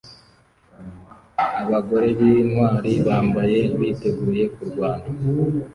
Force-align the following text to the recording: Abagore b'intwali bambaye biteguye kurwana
Abagore 1.61 2.07
b'intwali 2.17 2.91
bambaye 3.05 3.59
biteguye 3.79 4.43
kurwana 4.53 5.07